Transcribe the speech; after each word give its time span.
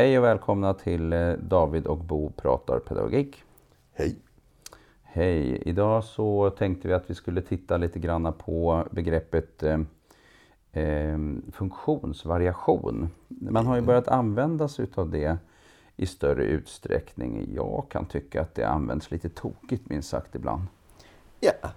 Hej 0.00 0.18
och 0.18 0.24
välkomna 0.24 0.74
till 0.74 1.12
eh, 1.12 1.32
David 1.32 1.86
och 1.86 1.98
Bo 1.98 2.30
pratar 2.30 2.78
pedagogik. 2.78 3.44
Hej. 3.92 4.16
Hej. 5.02 5.62
Idag 5.66 6.04
så 6.04 6.50
tänkte 6.50 6.88
vi 6.88 6.94
att 6.94 7.10
vi 7.10 7.14
skulle 7.14 7.42
titta 7.42 7.76
lite 7.76 7.98
grann 7.98 8.32
på 8.32 8.84
begreppet 8.90 9.62
eh, 9.62 9.80
eh, 10.72 11.18
funktionsvariation. 11.52 13.08
Man 13.28 13.66
har 13.66 13.76
ju 13.76 13.82
börjat 13.82 14.08
använda 14.08 14.68
sig 14.68 14.82
utav 14.82 15.10
det 15.10 15.38
i 15.96 16.06
större 16.06 16.44
utsträckning. 16.44 17.54
Jag 17.54 17.86
kan 17.90 18.06
tycka 18.06 18.40
att 18.40 18.54
det 18.54 18.64
används 18.64 19.10
lite 19.10 19.28
tokigt 19.28 19.88
minst 19.88 20.08
sagt 20.08 20.34
ibland. 20.34 20.62
Ja, 21.40 21.70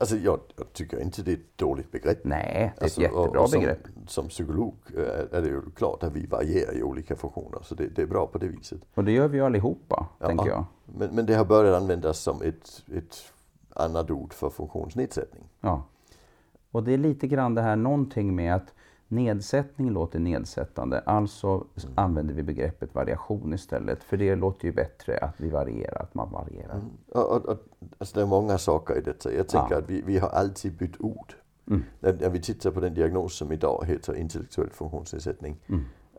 alltså 0.00 0.16
jag, 0.16 0.40
jag 0.56 0.72
tycker 0.72 1.00
inte 1.02 1.22
det 1.22 1.30
är 1.30 1.34
ett 1.36 1.58
dåligt 1.58 1.92
begrepp. 1.92 2.24
Nej, 2.24 2.44
det 2.44 2.58
är 2.58 2.66
ett 2.66 2.82
Alltså, 2.82 3.00
jättebra 3.00 3.40
och 3.40 3.50
som, 3.50 3.60
begrepp. 3.60 3.78
Som 4.06 4.28
psykolog 4.28 4.74
eh, 4.96 5.38
är 5.38 5.42
det 5.42 5.48
ju 5.48 5.62
klart 5.76 6.02
att 6.02 6.12
vi 6.12 6.26
varierar 6.26 6.72
i 6.76 6.82
olika 6.82 7.16
funktioner, 7.16 7.58
så 7.62 7.74
det, 7.74 7.86
det 7.88 8.02
är 8.02 8.06
bra 8.06 8.26
på 8.26 8.38
det 8.38 8.46
viset. 8.48 8.80
Och 8.94 9.04
det 9.04 9.12
gör 9.12 9.28
vi 9.28 9.38
ju 9.38 9.44
allihopa, 9.44 10.06
tänker 10.18 10.46
jag. 10.46 10.64
Men, 10.84 11.14
men 11.14 11.26
det 11.26 11.34
har 11.34 11.44
börjat 11.44 11.82
användas 11.82 12.18
som 12.18 12.42
ett, 12.42 12.82
ett 12.96 13.16
annat 13.70 14.10
ord 14.10 14.32
för 14.32 14.50
funktionsnedsättning. 14.50 15.44
Ja. 15.60 15.82
Och 16.70 16.82
det 16.82 16.92
är 16.92 16.98
lite 16.98 17.26
grann 17.26 17.54
det 17.54 17.62
här 17.62 17.76
någonting 17.76 18.34
med 18.36 18.54
att 18.54 18.74
nedsättning 19.08 19.90
låter 19.90 20.18
nedsättande. 20.18 21.00
Alltså 21.00 21.64
använder 21.94 22.34
vi 22.34 22.42
begreppet 22.42 22.94
variation 22.94 23.54
istället. 23.54 24.04
För 24.04 24.16
det 24.16 24.34
låter 24.36 24.64
ju 24.66 24.72
bättre 24.72 25.18
att 25.18 25.34
vi 25.40 25.48
varierar, 25.50 26.02
att 26.02 26.14
man 26.14 26.30
varierar. 26.32 26.80
Och, 27.08 27.30
och, 27.36 27.44
och, 27.46 27.58
alltså 27.98 28.14
det 28.18 28.22
är 28.22 28.26
många 28.26 28.58
saker 28.58 28.98
i 28.98 29.00
detta. 29.00 29.32
Jag 29.32 29.48
tänker 29.48 29.74
Ja. 29.74 29.78
att 29.78 29.90
vi, 29.90 30.02
vi 30.02 30.18
har 30.18 30.28
alltid 30.28 30.72
bytt 30.76 31.00
ord. 31.00 31.34
När, 31.64 32.12
när 32.20 32.30
vi 32.30 32.40
tittar 32.40 32.70
på 32.70 32.80
den 32.80 32.94
diagnos 32.94 33.34
som 33.36 33.52
idag 33.52 33.84
heter 33.86 34.14
intellektuell 34.16 34.70
funktionsnedsättning. 34.70 35.56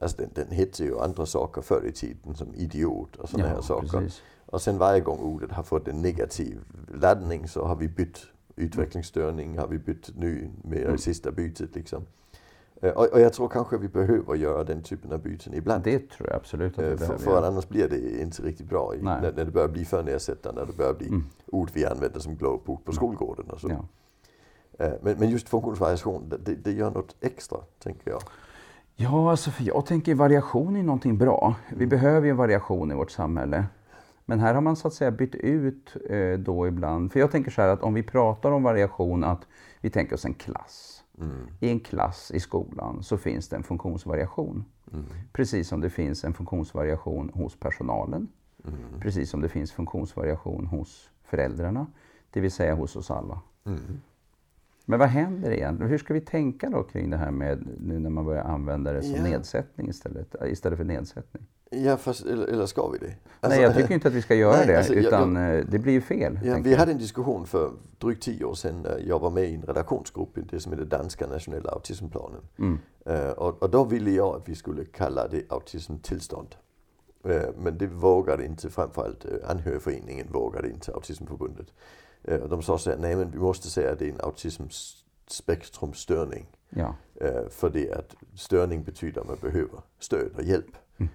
Alltså 0.02 0.18
den, 0.18 0.30
den 0.34 0.52
hette 0.52 0.84
ju 0.84 1.00
andra 1.00 1.26
saker 1.26 1.62
förr 1.62 1.86
i 1.86 1.92
tiden 1.92 2.36
som 2.36 2.48
idiot 2.56 3.16
och 3.16 3.30
sådana 3.30 3.50
Ja, 3.50 3.56
här 3.56 3.62
saker. 3.62 3.88
precis. 3.88 4.22
Och 4.46 4.62
sen 4.62 4.78
varje 4.78 5.02
gång 5.02 5.20
ordet 5.20 5.52
har 5.52 5.64
fått 5.64 5.88
en 5.88 6.02
negativ 6.02 6.60
laddning 6.94 7.48
så 7.48 7.66
har 7.66 7.76
vi 7.76 7.88
bytt 7.88 8.28
utvecklingsstörning, 8.56 9.58
har 9.58 9.68
vi 9.68 9.78
bytt 9.80 10.18
ny 10.18 10.50
med 10.64 10.88
det 10.92 10.98
sista 10.98 11.32
bytet 11.32 11.76
liksom. 11.76 12.04
Eh, 12.82 12.90
Och, 12.92 13.20
jag 13.22 13.34
tror 13.34 13.50
kanske 13.50 13.78
vi 13.78 13.88
behöver 13.88 14.36
göra 14.36 14.64
den 14.64 14.82
typen 14.82 15.12
av 15.12 15.20
byten 15.22 15.54
ibland. 15.54 15.84
Det 15.84 16.10
tror 16.10 16.30
jag 16.30 16.36
absolut 16.36 16.80
att 16.80 16.86
vi 16.86 16.90
Eh, 16.92 16.98
För, 16.98 16.98
behöver 16.98 17.18
för 17.24 17.48
annars 17.48 17.68
blir 17.68 17.90
det 17.90 18.22
inte 18.22 18.42
riktigt 18.42 18.70
bra 18.70 18.96
i. 18.96 19.00
Mm. 19.00 19.22
när, 19.22 19.32
när 19.34 19.46
det 19.46 19.52
börjar 19.52 19.68
bli 19.68 19.86
för 19.86 20.04
nedsättande, 20.04 20.62
när 20.62 20.68
det 20.68 20.78
börjar 20.78 20.94
bli 20.94 21.22
ord 21.46 21.70
vi 21.74 21.86
använder 21.86 22.20
som 22.20 22.36
glowbok 22.36 22.86
på 22.86 22.92
skolgården 22.92 23.46
och 23.50 23.60
så. 23.60 23.70
Ja. 23.70 24.86
Eh, 24.86 24.94
Men, 25.02 25.16
men 25.20 25.30
just 25.30 25.50
funktionsvariation, 25.50 26.34
det, 26.44 26.56
det 26.56 26.72
gör 26.72 26.92
något 26.92 27.16
extra, 27.22 27.58
tänker 27.84 28.12
jag. 28.12 28.22
Ja, 28.96 29.32
alltså 29.32 29.52
för 29.52 29.64
jag 29.64 29.86
tänker 29.86 30.16
variation 30.16 30.76
är 30.76 30.84
någonting 30.84 31.18
bra. 31.18 31.56
Vi 31.76 31.88
behöver 31.88 32.28
ju 32.28 32.34
variation 32.34 32.92
i 32.92 32.96
vårt 32.96 33.12
samhälle. 33.12 33.66
Men 34.26 34.40
här 34.40 34.54
har 34.54 34.62
man 34.62 34.76
så 34.76 34.88
att 34.88 34.94
säga 34.94 35.12
bytt 35.12 35.36
ut 35.36 35.94
då 36.40 36.68
ibland. 36.68 37.12
För 37.12 37.20
jag 37.20 37.32
tänker 37.32 37.52
så 37.52 37.62
här 37.62 37.70
att 37.70 37.84
om 37.84 37.94
vi 37.94 38.04
pratar 38.04 38.52
om 38.52 38.64
variation 38.64 39.24
att 39.24 39.48
vi 39.82 39.90
tänker 39.90 40.16
oss 40.16 40.26
en 40.26 40.34
klass. 40.34 40.97
I 41.60 41.70
en 41.70 41.80
klass 41.80 42.32
i 42.32 42.40
skolan 42.40 43.04
så 43.04 43.18
finns 43.18 43.50
det 43.50 43.56
en 43.56 43.64
funktionsvariation. 43.64 44.66
Precis 45.34 45.68
som 45.68 45.82
det 45.82 45.90
finns 45.90 46.24
en 46.24 46.34
funktionsvariation 46.34 47.32
hos 47.34 47.60
personalen. 47.60 48.28
Precis 49.00 49.30
som 49.30 49.42
det 49.42 49.50
finns 49.50 49.72
funktionsvariation 49.72 50.66
hos 50.68 51.10
föräldrarna. 51.24 51.88
Det 52.30 52.40
vill 52.42 52.52
säga 52.52 52.76
hos 52.76 52.96
oss 52.96 53.12
alla. 53.12 53.42
Men 54.86 55.00
vad 55.00 55.08
händer 55.10 55.52
egentligen? 55.52 55.90
Hur 55.92 55.98
ska 55.98 56.14
vi 56.14 56.22
tänka 56.22 56.70
då 56.70 56.84
kring 56.84 57.10
det 57.10 57.18
här 57.18 57.32
med 57.32 57.68
nu 57.80 58.00
när 58.00 58.10
man 58.10 58.26
börjar 58.26 58.44
använda 58.44 58.94
det 58.94 59.02
som 59.02 59.16
Ja. 59.16 59.24
nedsättning 59.24 59.90
istället, 59.90 60.36
istället 60.46 60.78
för 60.78 60.86
nedsättning? 60.86 61.46
Ja, 61.72 61.98
fast, 61.98 62.26
eller, 62.26 62.48
eller 62.48 62.66
ska 62.66 62.90
vi 62.90 62.98
det? 62.98 63.06
Nej, 63.06 63.18
Alltså, 63.42 63.62
jag 63.62 63.76
tycker 63.76 63.94
inte 63.94 64.08
att 64.08 64.14
vi 64.14 64.22
ska 64.22 64.36
göra 64.36 64.56
Nej, 64.58 64.68
det, 64.68 64.78
alltså, 64.78 64.94
jag- 64.94 65.04
utan 65.04 65.38
eh, 65.38 65.66
det 65.70 65.80
blir 65.80 65.94
ju 65.94 66.02
fel. 66.02 66.40
Ja, 66.44 66.58
vi 66.64 66.72
jag. 66.72 66.78
hade 66.80 66.92
en 66.92 66.98
diskussion 66.98 67.46
för 67.48 67.72
drygt 67.98 68.24
tio 68.24 68.46
år 68.46 68.54
sedan. 68.54 68.82
när 68.82 69.00
Jag 69.08 69.20
var 69.20 69.30
med 69.30 69.44
i 69.50 69.56
en 69.56 69.62
redaktionsgrupp 69.62 70.38
i 70.38 70.42
det 70.42 70.60
som 70.60 70.72
heter 70.72 70.86
Danska 70.86 71.28
nationella 71.28 71.70
autismplanen. 71.72 72.42
Mm. 72.60 72.80
Eh, 73.06 73.30
och, 73.32 73.64
och 73.64 73.70
då 73.70 73.84
ville 73.84 74.12
jag 74.12 74.36
att 74.36 74.50
vi 74.50 74.56
skulle 74.56 74.86
kalla 74.86 75.28
det 75.28 75.52
autismtillstånd. 75.52 76.56
Eh, 77.26 77.42
men 77.58 77.78
det 77.78 77.88
vågade 77.88 78.46
inte, 78.46 78.70
framförallt 78.70 79.26
eh, 79.26 79.32
anhörigföreningen 79.50 80.28
vågade 80.32 80.70
inte, 80.70 80.94
Autismförbundet. 80.94 81.68
Eh, 82.24 82.40
och 82.40 82.50
de 82.50 82.62
sa 82.62 82.78
så 82.78 82.90
här, 82.90 82.98
nej 82.98 83.16
men 83.16 83.32
vi 83.32 83.40
måste 83.40 83.70
säga 83.70 83.92
att 83.92 84.00
det 84.00 84.06
är 84.06 84.10
en 84.12 84.22
autismspektrumstörning. 84.22 86.46
Ja. 86.70 86.96
Eh, 87.22 87.48
för 87.50 87.70
det 87.70 87.92
att 87.92 88.16
störning 88.36 88.84
betyder 88.84 89.22
att 89.22 89.28
man 89.28 89.38
behöver 89.42 89.80
stöd 90.00 90.32
och 90.38 90.44
hjälp. 90.44 90.72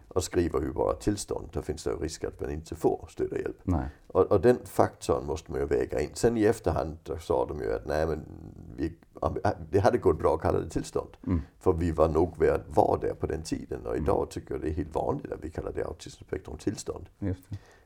Och 0.09 0.25
skriver 0.25 0.61
vi 0.61 0.71
bara 0.71 0.95
tillstånd, 0.95 1.49
då 1.53 1.63
finns 1.63 1.85
det 1.85 1.91
risk 1.91 2.25
att 2.25 2.41
man 2.41 2.51
inte 2.51 2.75
får 2.75 3.09
stöd 3.11 3.33
och 3.33 3.39
hjälp. 3.39 3.61
Nej. 3.63 3.87
Och, 4.07 4.33
och 4.33 4.41
den 4.41 4.59
faktorn 4.65 5.27
måste 5.27 5.51
man 5.53 5.61
ju 5.61 5.67
väga 5.67 6.01
in. 6.01 6.11
Sen 6.15 6.37
i 6.37 6.45
efterhand 6.45 6.97
sa 7.21 7.47
de 7.47 7.61
ju 7.61 7.75
att 7.75 7.87
nej 7.87 8.07
men 8.07 8.25
vi, 8.77 8.97
det 9.71 9.79
hade 9.79 9.99
gått 9.99 10.19
bra 10.19 10.35
att 10.35 10.41
kalla 10.41 10.59
det 10.61 10.69
tillstånd. 10.69 11.11
För 11.59 11.73
vi 11.73 11.91
var 11.91 12.09
nog 12.09 12.39
värd 12.39 12.61
var 12.69 12.99
där 13.01 13.15
på 13.15 13.27
den 13.27 13.43
tiden. 13.43 13.87
Och 13.87 13.97
idag 13.97 14.31
tycker 14.31 14.55
jag 14.55 14.61
det 14.61 14.69
är 14.69 14.75
helt 14.75 14.95
vanligt 14.95 15.33
att 15.33 15.45
vi 15.45 15.51
kallar 15.51 15.73
det 15.73 15.85
autismspektrum 15.85 16.57
tillstånd. 16.57 17.09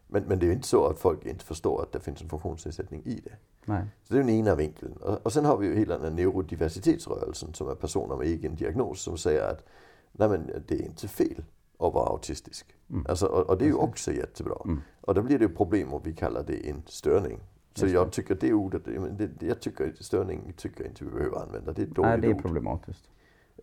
Men, 0.09 0.23
men 0.23 0.39
det 0.39 0.47
är 0.47 0.49
ju 0.49 0.53
inte 0.55 0.69
så 0.69 0.87
att 0.87 0.99
folk 0.99 1.27
inte 1.27 1.45
förstår 1.45 1.83
att 1.83 1.93
det 1.93 2.01
finns 2.01 2.23
en 2.23 2.29
funktionsnedsättning 2.29 3.03
i 3.05 3.21
det. 3.25 3.37
Nej. 3.65 3.85
Så 4.05 4.15
det 4.15 4.21
är 4.21 4.25
den 4.25 4.35
ena 4.35 4.55
vinkeln. 4.55 4.93
Och, 4.93 5.27
och 5.27 5.33
sen 5.33 5.45
har 5.45 5.57
vi 5.57 5.67
ju 5.67 5.75
hela 5.75 5.95
den 5.95 6.05
här 6.05 6.11
neurodiversitetsrörelsen 6.11 7.55
som 7.55 7.69
är 7.69 7.75
personer 7.75 8.17
med 8.17 8.27
egen 8.27 8.55
diagnos 8.55 9.03
som 9.03 9.19
säger 9.19 9.51
att 9.51 9.65
nej 10.13 10.29
men 10.29 10.51
det 10.67 10.75
är 10.75 10.87
inte 10.87 11.09
fel 11.09 11.45
att 11.79 11.95
vara 11.95 12.09
autistisk. 12.11 12.75
Alltså, 13.09 13.27
och, 13.27 13.51
och 13.51 13.59
det 13.59 13.65
är 13.65 13.69
ju 13.69 13.75
också 13.75 14.13
jättebra. 14.13 14.57
Och 15.01 15.15
då 15.15 15.23
blir 15.23 15.39
det 15.39 15.45
ju 15.45 15.55
problem 15.55 15.93
om 15.93 16.01
vi 16.05 16.13
kallar 16.13 16.43
det 16.43 16.71
en 16.71 16.83
störning. 16.87 17.41
Så 17.75 17.87
jag 17.87 18.13
tycker 18.13 18.35
det 18.35 18.53
ordet, 18.53 18.85
det, 18.85 19.27
det, 19.27 19.47
jag 19.47 19.61
tycker 19.61 19.95
störning 20.01 20.53
tycker 20.57 20.87
inte 20.87 21.05
vi 21.05 21.11
behöver 21.11 21.43
använda. 21.43 21.73
Det 21.73 21.83
är 21.83 21.87
ett 21.87 21.95
dåligt 21.95 22.11
Nej, 22.11 22.21
det 22.21 22.27
är 22.27 22.35
ord. 22.35 22.43
problematiskt. 22.43 23.11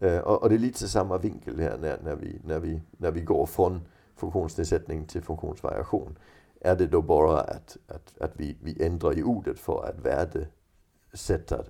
Eh, 0.01 0.17
och, 0.17 0.43
och 0.43 0.49
det 0.49 0.55
är 0.55 0.59
lite 0.59 0.87
samma 0.87 1.17
vinkel 1.17 1.59
här 1.59 1.77
när, 1.77 1.99
när, 2.03 2.15
vi, 2.15 2.41
när, 2.43 2.59
vi, 2.59 2.81
när 2.97 3.11
vi 3.11 3.21
går 3.21 3.45
från 3.45 3.81
funktionsnedsättning 4.15 5.05
till 5.05 5.21
funktionsvariation. 5.21 6.17
Är 6.61 6.75
det 6.75 6.87
då 6.87 7.01
bara 7.01 7.39
att, 7.39 7.77
att, 7.87 8.21
att 8.21 8.31
vi, 8.35 8.57
vi 8.61 8.85
ändrar 8.85 9.17
i 9.17 9.23
ordet 9.23 9.59
för 9.59 9.85
att 9.89 10.05
värdesätta 10.05 11.63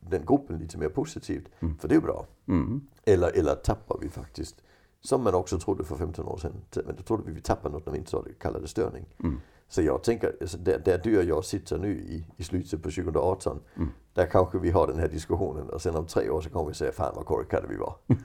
den 0.00 0.26
gruppen 0.26 0.58
lite 0.58 0.78
mer 0.78 0.88
positivt? 0.88 1.48
För 1.80 1.88
det 1.88 1.94
är 1.94 2.00
bra. 2.00 2.26
Mm. 2.48 2.80
Eller, 3.04 3.38
eller 3.38 3.54
tappar 3.54 3.98
vi 4.00 4.08
faktiskt, 4.08 4.62
som 5.00 5.24
man 5.24 5.34
också 5.34 5.58
trodde 5.58 5.84
för 5.84 5.96
15 5.96 6.26
år 6.26 6.36
sedan, 6.36 6.52
men 6.86 6.96
då 6.96 7.02
trodde 7.02 7.22
vi 7.26 7.32
vi 7.32 7.40
tappar 7.40 7.70
något 7.70 7.86
när 7.86 7.92
vi 7.92 7.98
inte 7.98 8.10
sa 8.10 8.22
det, 8.22 8.32
kallade 8.38 8.64
det 8.64 8.68
störning. 8.68 9.06
Så 9.68 9.82
jag 9.82 10.02
tänker, 10.02 10.36
alltså, 10.40 10.58
där, 10.58 10.78
där 10.84 11.00
du 11.04 11.18
och 11.18 11.24
jag 11.24 11.44
sitter 11.44 11.78
nu 11.78 11.92
i, 11.92 12.26
i 12.36 12.44
slutet 12.44 12.82
på 12.82 12.90
2018, 12.90 13.60
där 14.14 14.26
kanske 14.26 14.58
vi 14.58 14.70
har 14.70 14.86
den 14.86 14.98
här 14.98 15.08
diskussionen 15.08 15.70
och 15.70 15.82
sen 15.82 15.96
om 15.96 16.06
tre 16.06 16.30
år 16.30 16.40
så 16.40 16.50
kommer 16.50 16.68
vi 16.68 16.74
säga, 16.74 16.92
fan 16.92 17.12
vad 17.16 17.26
korkade 17.26 17.66
vi 17.68 17.76
var. 17.76 17.94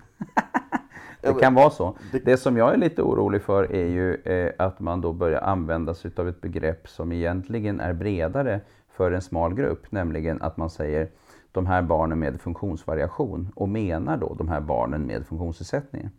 Det 1.21 1.33
kan 1.33 1.53
vara 1.53 1.69
så. 1.69 1.97
Det 2.25 2.37
som 2.37 2.57
jag 2.57 2.73
är 2.73 2.77
lite 2.77 3.01
orolig 3.01 3.41
för 3.41 3.71
är 3.71 3.85
ju 3.85 4.15
eh, 4.15 4.51
att 4.57 4.79
man 4.79 5.01
då 5.01 5.13
börjar 5.13 5.41
använda 5.41 5.93
sig 5.93 6.11
av 6.17 6.29
ett 6.29 6.41
begrepp 6.41 6.87
som 6.87 7.11
egentligen 7.11 7.79
är 7.79 7.93
bredare 7.93 8.61
för 8.89 9.11
en 9.11 9.21
smal 9.21 9.53
grupp. 9.53 9.91
Nämligen 9.91 10.41
att 10.41 10.57
man 10.57 10.69
säger 10.69 11.09
de 11.53 11.65
här 11.65 11.81
barnen 11.81 12.19
med 12.19 12.41
funktionsvariation 12.41 13.51
och 13.55 13.69
menar 13.69 14.17
då 14.17 14.33
de 14.33 14.47
här 14.47 14.61
barnen 14.61 15.05
med 15.05 15.25
funktionsnedsättning. 15.25 16.09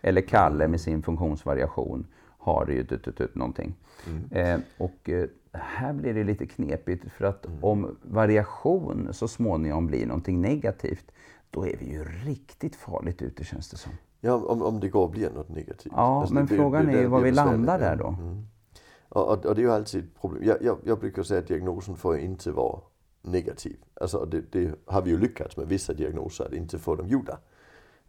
Eller 0.00 0.20
Kalle 0.20 0.68
med 0.68 0.80
sin 0.80 1.02
funktionsvariation 1.02 2.06
har 2.38 2.66
ju 2.66 2.84
tut, 2.84 3.04
tut, 3.04 3.16
tut, 3.16 3.34
någonting. 3.34 3.74
Eh, 4.30 4.58
och 4.78 5.08
eh, 5.10 5.28
här 5.52 5.92
blir 5.92 6.14
det 6.14 6.24
lite 6.24 6.46
knepigt 6.46 7.12
för 7.12 7.24
att 7.24 7.46
om 7.60 7.96
variation 8.02 9.08
så 9.12 9.28
småningom 9.28 9.86
blir 9.86 10.06
någonting 10.06 10.40
negativt 10.40 11.10
då 11.50 11.66
är 11.66 11.76
vi 11.78 11.90
ju 11.92 12.04
riktigt 12.04 12.76
farligt 12.76 13.22
ute 13.22 13.44
känns 13.44 13.70
det 13.70 13.76
som. 13.76 13.92
Ja, 14.20 14.34
om, 14.34 14.62
om 14.62 14.80
det 14.80 14.88
går 14.88 15.04
att 15.04 15.10
bli 15.12 15.28
något 15.34 15.48
negativt. 15.48 15.92
Ja, 15.96 16.20
Alltså, 16.20 16.34
men 16.34 16.46
det- 16.46 16.56
frågan 16.56 16.86
det 16.86 16.92
är 16.92 17.00
ju 17.00 17.06
var 17.06 17.20
blir 17.20 17.30
vi 17.30 17.36
landar 17.36 17.78
där 17.78 17.96
då. 17.96 18.16
Och, 19.08 19.28
och, 19.28 19.46
och 19.46 19.54
det 19.54 19.60
är 19.60 19.64
ju 19.64 19.72
alltid 19.72 20.04
ett 20.04 20.20
problem. 20.20 20.42
Jag, 20.44 20.56
jag, 20.62 20.78
jag 20.84 20.98
brukar 21.00 21.22
säga 21.22 21.40
att 21.40 21.46
diagnosen 21.48 21.96
får 21.96 22.18
inte 22.18 22.50
vara 22.50 22.80
negativ. 23.22 23.76
Alltså 24.00 24.24
det, 24.24 24.52
det 24.52 24.70
har 24.84 25.02
vi 25.02 25.10
ju 25.10 25.18
lyckats 25.18 25.56
med 25.56 25.68
vissa 25.68 25.92
diagnoser 25.92 26.44
att 26.44 26.52
inte 26.52 26.78
få 26.78 26.94
dem 26.96 27.08
gjorda. 27.08 27.38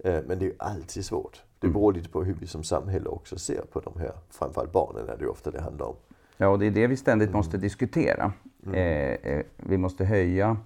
Eh, 0.04 0.20
men 0.28 0.40
det 0.40 0.46
är 0.46 0.54
alltid 0.58 1.06
svårt. 1.06 1.44
Det 1.60 1.68
Mm. 1.68 1.74
beror 1.74 1.94
lite 1.94 2.10
på 2.10 2.24
hur 2.24 2.34
vi 2.34 2.48
som 2.48 2.64
samhälle 2.64 3.10
också 3.10 3.38
ser 3.40 3.62
på 3.62 3.80
de 3.80 4.00
här, 4.00 4.12
framförallt 4.30 4.72
barnen 4.72 5.10
är 5.10 5.18
det 5.18 5.28
ofta 5.28 5.52
det 5.52 5.62
handlar 5.62 5.86
om. 5.86 5.96
Ja, 6.38 6.48
och 6.48 6.60
det 6.60 6.66
är 6.66 6.72
det 6.72 6.88
vi 6.88 6.98
ständigt 6.98 7.28
Mm. 7.30 7.38
måste 7.38 7.58
diskutera. 7.58 8.34
Eh, 8.74 8.74
eh, 9.14 9.46
vi 9.58 9.78
måste 9.78 10.06
höja, 10.06 10.58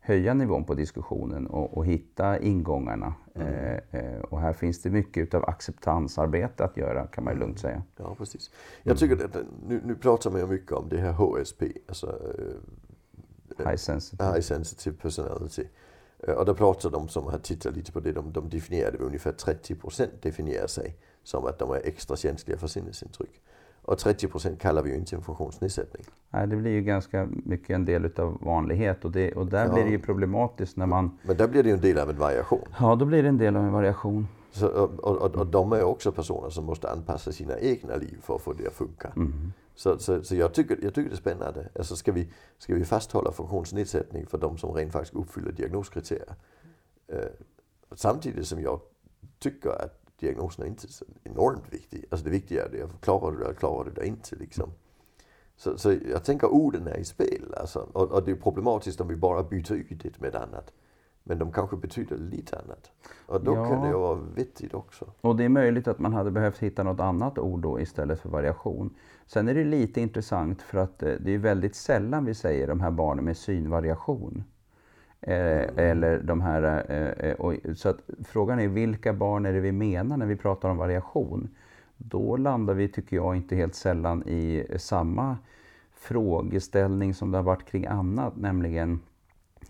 höja 0.00 0.34
nivån 0.34 0.64
på 0.64 0.74
diskussionen 0.74 1.46
och, 1.46 1.76
och 1.76 1.86
hitta 1.86 2.38
ingångarna. 2.38 3.14
Mm. 3.34 3.48
Eh, 3.48 3.80
eh, 3.90 4.20
och 4.20 4.40
här 4.40 4.52
finns 4.52 4.82
det 4.82 4.90
mycket 4.90 5.22
utav 5.22 5.44
acceptansarbete 5.44 6.64
att 6.64 6.76
göra 6.76 7.06
kan 7.06 7.24
man 7.24 7.32
ju 7.34 7.40
lugnt 7.40 7.60
säga. 7.60 7.82
Ja, 7.96 8.14
precis. 8.18 8.50
Jag 8.82 8.98
tycker 8.98 9.24
att 9.24 9.36
nu, 9.68 9.80
nu 9.84 9.94
pratar 9.94 10.30
man 10.30 10.40
ju 10.40 10.46
mycket 10.46 10.72
om 10.72 10.88
det 10.88 10.96
här 10.98 11.12
HSP, 11.12 11.62
alltså 11.88 12.18
High 13.64 13.76
sensitive. 13.76 14.24
High 14.24 14.40
sensitive 14.40 14.96
personality. 14.96 15.64
Och 16.36 16.44
då 16.44 16.54
pratar 16.54 16.90
de 16.90 17.08
som 17.08 17.26
har 17.26 17.38
tittat 17.38 17.76
lite 17.76 17.92
på 17.92 18.00
det, 18.00 18.12
de, 18.12 18.32
de 18.32 18.48
definierar 18.48 18.92
det 18.92 18.98
ungefär 18.98 19.32
30 19.32 19.74
procent 19.74 20.22
definierar 20.22 20.66
sig 20.66 20.96
som 21.22 21.46
att 21.46 21.58
de 21.58 21.70
är 21.70 21.80
extra 21.84 22.16
känsliga 22.16 22.58
för 22.58 22.66
sinnesintryck. 22.66 23.42
Och 23.82 23.98
30 23.98 24.28
procent 24.28 24.60
kallar 24.60 24.82
vi 24.82 24.90
ju 24.90 24.96
inte 24.96 25.16
en 25.16 25.22
funktionsnedsättning. 25.22 26.04
Nej, 26.30 26.46
det 26.46 26.56
blir 26.56 26.70
ju 26.70 26.82
ganska 26.82 27.28
mycket 27.30 27.70
en 27.70 27.84
del 27.84 28.04
utav 28.04 28.38
vanlighet 28.40 29.04
och, 29.04 29.10
det, 29.10 29.32
och 29.32 29.46
där 29.46 29.66
ja. 29.66 29.72
blir 29.72 29.84
det 29.84 29.90
ju 29.90 29.98
problematiskt 29.98 30.76
när 30.76 30.86
man... 30.86 31.18
Men 31.22 31.36
där 31.36 31.48
blir 31.48 31.62
det 31.62 31.68
ju 31.68 31.74
en 31.74 31.80
del 31.80 31.98
av 31.98 32.10
en 32.10 32.18
variation. 32.18 32.68
Ja, 32.80 32.94
då 32.94 33.04
blir 33.04 33.22
det 33.22 33.28
en 33.28 33.38
del 33.38 33.56
av 33.56 33.64
en 33.64 33.72
variation. 33.72 34.28
Så, 34.50 34.68
och, 34.68 35.00
och, 35.00 35.36
och 35.36 35.46
de 35.46 35.72
är 35.72 35.82
också 35.82 36.12
personer 36.12 36.50
som 36.50 36.64
måste 36.64 36.90
anpassa 36.90 37.32
sina 37.32 37.58
egna 37.58 37.96
liv 37.96 38.18
för 38.22 38.34
att 38.34 38.42
få 38.42 38.52
det 38.52 38.66
att 38.66 38.72
funka. 38.72 39.12
Mm. 39.16 39.52
Så, 39.78 39.98
så, 39.98 40.24
så 40.24 40.36
jag, 40.36 40.54
tycker, 40.54 40.78
jag 40.82 40.94
tycker 40.94 41.10
det 41.10 41.14
är 41.14 41.20
spännande. 41.20 41.68
Alltså 41.74 41.96
ska, 41.96 42.12
vi, 42.12 42.32
ska 42.58 42.74
vi 42.74 42.84
fasthålla 42.84 43.32
funktionsnedsättning 43.32 44.26
för 44.26 44.38
de 44.38 44.58
som 44.58 44.74
rent 44.74 44.92
faktiskt 44.92 45.14
uppfyller 45.14 45.52
diagnoskriterier? 45.52 46.34
Eh, 47.06 47.28
samtidigt 47.94 48.46
som 48.46 48.60
jag 48.60 48.80
tycker 49.38 49.70
att 49.70 50.00
diagnosen 50.20 50.64
är 50.64 50.68
inte 50.68 50.92
så 50.92 51.04
enormt 51.24 51.72
viktig. 51.72 52.04
Alltså 52.10 52.24
det 52.24 52.30
viktiga 52.30 52.64
är 52.64 52.68
det, 52.68 52.88
klarar 53.00 53.30
du 53.30 53.38
det 53.38 53.44
eller 53.44 53.54
klarar 53.54 53.84
du 53.84 53.90
det 53.90 54.06
inte 54.06 54.36
liksom. 54.36 54.72
Så, 55.56 55.78
så 55.78 55.92
jag 56.10 56.24
tänker 56.24 56.46
orden 56.46 56.86
är 56.86 56.98
i 56.98 57.04
spel 57.04 57.54
alltså. 57.56 57.88
Och, 57.92 58.12
och 58.12 58.24
det 58.24 58.30
är 58.30 58.36
problematiskt 58.36 59.00
om 59.00 59.08
vi 59.08 59.16
bara 59.16 59.42
byter 59.42 59.72
ut 59.72 60.02
det 60.02 60.20
med 60.20 60.28
ett 60.28 60.42
annat. 60.42 60.72
Men 61.28 61.38
de 61.38 61.52
kanske 61.52 61.76
betyder 61.76 62.16
lite 62.16 62.58
annat. 62.58 62.90
Och 63.26 63.44
då 63.44 63.54
ja. 63.54 63.68
kan 63.68 63.82
det 63.82 63.92
vara 63.92 64.18
vettigt 64.34 64.74
också. 64.74 65.06
Och 65.20 65.36
det 65.36 65.44
är 65.44 65.48
möjligt 65.48 65.88
att 65.88 65.98
man 65.98 66.12
hade 66.12 66.30
behövt 66.30 66.58
hitta 66.58 66.82
något 66.82 67.00
annat 67.00 67.38
ord 67.38 67.60
då 67.60 67.80
istället 67.80 68.20
för 68.20 68.28
variation. 68.28 68.94
Sen 69.26 69.48
är 69.48 69.54
det 69.54 69.64
lite 69.64 70.00
intressant 70.00 70.62
för 70.62 70.78
att 70.78 71.02
eh, 71.02 71.12
det 71.20 71.34
är 71.34 71.38
väldigt 71.38 71.74
sällan 71.74 72.24
vi 72.24 72.34
säger 72.34 72.66
de 72.66 72.80
här 72.80 72.90
barnen 72.90 73.24
med 73.24 73.36
synvariation. 73.36 74.44
Eh, 75.20 75.68
eller 75.76 76.22
de 76.22 76.40
här, 76.40 76.84
eh, 77.40 77.74
så 77.74 77.88
att 77.88 77.98
frågan 78.24 78.60
är 78.60 78.68
vilka 78.68 79.12
barn 79.12 79.46
är 79.46 79.52
det 79.52 79.60
vi 79.60 79.72
menar 79.72 80.16
när 80.16 80.26
vi 80.26 80.36
pratar 80.36 80.68
om 80.68 80.76
variation? 80.76 81.48
Då 81.96 82.36
landar 82.36 82.74
vi, 82.74 82.88
tycker 82.88 83.16
jag, 83.16 83.36
inte 83.36 83.56
helt 83.56 83.74
sällan 83.74 84.28
i 84.28 84.66
samma 84.76 85.36
frågeställning 85.92 87.14
som 87.14 87.30
det 87.30 87.38
har 87.38 87.42
varit 87.42 87.64
kring 87.64 87.86
annat, 87.86 88.36
nämligen 88.36 89.00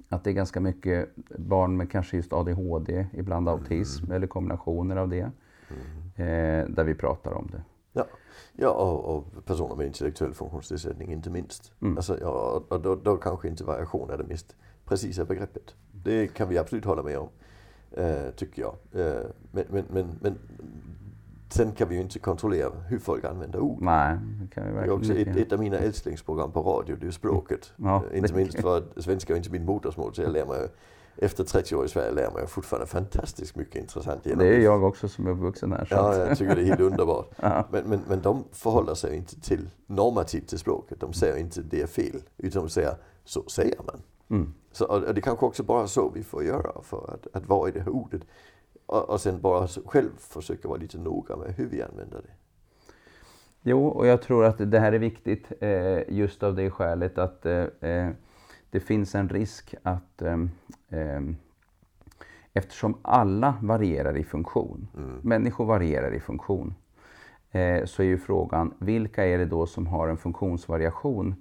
att 0.08 0.24
det 0.24 0.30
är 0.30 0.34
ganska 0.34 0.60
mycket 0.60 1.08
barn 1.38 1.76
med 1.76 1.90
kanske 1.90 2.16
just 2.16 2.32
ADHD, 2.32 3.06
ibland 3.12 3.48
mm. 3.48 3.60
autism 3.60 4.04
mm. 4.04 4.16
eller 4.16 4.26
kombinationer 4.26 4.96
av 4.96 5.08
det. 5.08 5.30
Mm. 5.68 6.14
Eh, 6.14 6.68
där 6.68 6.84
vi 6.84 6.94
pratar 6.94 7.32
om 7.32 7.48
det. 7.52 7.62
Ja, 7.92 8.06
ja 8.52 8.70
och, 8.70 9.16
och 9.16 9.44
personer 9.44 9.76
med 9.76 9.86
intellektuell 9.86 10.34
funktionsnedsättning 10.34 11.12
inte 11.12 11.30
minst. 11.30 11.72
Mm. 11.80 11.96
Alltså, 11.96 12.18
ja, 12.20 12.62
och 12.68 12.80
då, 12.80 12.94
då 12.94 13.16
kanske 13.16 13.48
inte 13.48 13.64
variation 13.64 14.10
är 14.10 14.18
det 14.18 14.24
mest 14.24 14.56
precisa 14.84 15.24
begreppet. 15.24 15.74
Det 15.92 16.28
kan 16.28 16.48
vi 16.48 16.58
absolut 16.58 16.84
hålla 16.84 17.02
med 17.02 17.18
om, 17.18 17.28
eh, 17.90 18.30
tycker 18.36 18.62
jag. 18.62 18.74
Eh, 18.92 19.22
men, 19.52 19.64
men, 19.70 19.84
men, 19.90 20.18
men 20.20 20.38
Sen 21.48 21.72
kan 21.72 21.88
vi 21.88 21.94
ju 21.94 22.00
inte 22.00 22.18
kontrollera 22.18 22.70
hur 22.88 22.98
folk 22.98 23.24
använder 23.24 23.60
ord. 23.60 23.82
Nej, 23.82 24.18
det 24.40 24.54
kan 24.54 24.66
vi 24.66 24.72
verkligen 24.72 25.00
det 25.00 25.06
är 25.06 25.24
också 25.24 25.30
ett, 25.30 25.36
ett, 25.36 25.52
av 25.52 25.58
mina 25.58 25.78
älsklingsprogram 25.78 26.52
på 26.52 26.62
radio, 26.62 26.96
det 27.00 27.06
är 27.06 27.10
språket. 27.10 27.72
Ja, 27.76 28.04
inte 28.14 28.34
minst 28.34 28.60
för 28.60 28.76
att 28.76 29.04
svenska 29.04 29.32
är 29.32 29.36
inte 29.36 29.50
mitt 29.50 29.62
modersmål, 29.62 30.14
så 30.14 30.22
jag 30.22 30.32
lär 30.32 30.46
mig 30.46 30.68
efter 31.20 31.44
30 31.44 31.76
år 31.76 31.84
i 31.84 31.88
Sverige 31.88 32.10
lär 32.10 32.30
man 32.30 32.46
fortfarande 32.46 32.86
fantastiskt 32.86 33.56
mycket 33.56 33.76
intressant. 33.76 34.26
Genom 34.26 34.38
det 34.38 34.56
är 34.56 34.60
jag 34.60 34.84
också 34.84 35.08
som 35.08 35.26
är 35.26 35.30
uppvuxen 35.30 35.72
här. 35.72 35.88
Ja, 35.90 36.16
jag 36.16 36.38
tycker 36.38 36.56
det 36.56 36.62
är 36.62 36.64
helt 36.64 36.80
underbart. 36.80 37.30
ja. 37.36 37.64
men, 37.70 37.84
men, 37.84 38.00
men 38.08 38.22
de 38.22 38.44
förhåller 38.52 38.94
sig 38.94 39.16
inte 39.16 39.40
till 39.40 39.70
normativt 39.86 40.48
till 40.48 40.58
språket. 40.58 41.00
De 41.00 41.12
säger 41.12 41.36
inte 41.36 41.62
det 41.62 41.82
är 41.82 41.86
fel, 41.86 42.22
utan 42.36 42.62
de 42.62 42.68
säger 42.68 42.94
så 43.24 43.42
säger 43.48 43.78
man. 43.86 44.02
Mm. 44.30 44.54
Så, 44.72 44.84
och 44.84 45.14
det 45.14 45.20
kanske 45.20 45.46
också 45.46 45.62
bara 45.62 45.86
så 45.86 46.10
vi 46.14 46.22
får 46.22 46.44
göra 46.44 46.82
för 46.82 47.14
att, 47.14 47.36
att 47.36 47.48
vara 47.48 47.68
i 47.68 47.72
det 47.72 47.80
här 47.80 47.88
ordet. 47.88 48.22
Och, 48.88 49.10
och 49.10 49.20
sen 49.20 49.40
bara 49.40 49.68
själv 49.68 50.10
försöka 50.18 50.68
vara 50.68 50.78
lite 50.78 50.98
noga 50.98 51.36
med 51.36 51.54
hur 51.54 51.66
vi 51.66 51.82
använder 51.82 52.18
det. 52.18 52.32
Jo, 53.62 53.86
och 53.86 54.06
jag 54.06 54.22
tror 54.22 54.44
att 54.44 54.70
det 54.70 54.78
här 54.78 54.92
är 54.92 54.98
viktigt 54.98 55.52
eh, 55.60 56.00
just 56.08 56.42
av 56.42 56.54
det 56.54 56.70
skälet 56.70 57.18
att 57.18 57.46
eh, 57.46 57.64
eh 57.80 58.10
det 58.70 58.80
finns 58.80 59.14
en 59.14 59.28
risk 59.28 59.74
att 59.82 60.22
eh, 60.22 60.36
eh, 60.88 61.20
eftersom 62.52 62.98
alla 63.02 63.54
varierar 63.62 64.16
i 64.16 64.24
funktion, 64.24 64.88
mm. 64.96 65.20
människor 65.22 65.64
varierar 65.64 66.14
i 66.14 66.20
funktion, 66.20 66.74
eh, 67.50 67.84
så 67.84 68.02
är 68.02 68.06
ju 68.06 68.18
frågan 68.18 68.74
vilka 68.78 69.26
är 69.26 69.38
det 69.38 69.44
då 69.44 69.66
som 69.66 69.86
har 69.86 70.08
en 70.08 70.16
funktionsvariation 70.16 71.34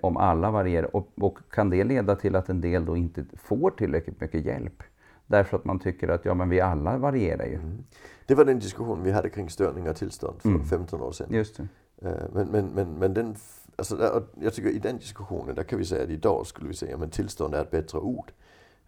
om 0.00 0.16
alla 0.16 0.50
varierar? 0.50 0.96
Och, 0.96 1.12
och, 1.20 1.38
kan 1.50 1.70
det 1.70 1.84
leda 1.84 2.16
till 2.16 2.36
att 2.36 2.48
en 2.48 2.60
del 2.60 2.84
då 2.84 2.96
inte 2.96 3.24
får 3.34 3.70
tillräckligt 3.70 4.20
mycket 4.20 4.44
hjälp? 4.44 4.82
Därför 5.26 5.56
att 5.56 5.64
man 5.64 5.78
tycker 5.78 6.08
att 6.08 6.24
ja, 6.24 6.34
men 6.34 6.48
vi 6.48 6.60
alla 6.60 6.98
varierar 6.98 7.46
ju. 7.46 7.54
Mm. 7.54 7.84
Det 8.26 8.34
var 8.34 8.44
den 8.44 8.58
diskussion 8.58 9.02
vi 9.02 9.12
hade 9.12 9.30
kring 9.30 9.50
störningar 9.50 9.90
och 9.90 9.96
tillstånd 9.96 10.42
för 10.42 10.48
mm. 10.48 10.64
15 10.64 11.00
år 11.00 11.12
sedan. 11.12 11.26
Just 11.30 11.56
det. 11.56 11.68
Eh, 12.08 12.22
men, 12.32 12.48
men, 12.48 12.66
men, 12.66 12.92
men 12.92 13.14
den, 13.14 13.36
alltså, 13.76 14.24
jag 14.40 14.54
tycker 14.54 14.70
i 14.70 14.78
den 14.78 14.98
diskussionen, 14.98 15.54
där 15.54 15.62
kan 15.62 15.78
vi 15.78 15.84
säga 15.84 16.04
att 16.04 16.10
idag 16.10 16.46
skulle 16.46 16.68
vi 16.68 16.74
säga 16.74 16.96
att 16.96 17.12
tillstånd 17.12 17.54
är 17.54 17.62
ett 17.62 17.70
bättre 17.70 17.98
ord. 17.98 18.32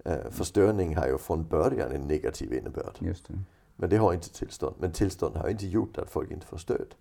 Eh, 0.05 0.31
för 0.31 0.45
störning 0.45 0.97
har 0.97 1.07
ju 1.07 1.19
från 1.19 1.47
början 1.47 1.93
en 1.93 2.01
negativ 2.01 2.53
innebörd. 2.53 2.97
Just 2.99 3.29
det. 3.29 3.35
Men 3.77 3.91
det 3.91 3.97
har 3.97 4.15
inte 4.15 4.33
tillstånd. 4.33 4.77
Men 4.79 4.93
tillstånd 4.93 5.37
har 5.37 5.49
inte 5.49 5.67
gjort 5.67 5.99
att 5.99 6.11
folk 6.11 6.31
inte 6.31 6.47
får 6.47 6.57
stöd. 6.57 6.95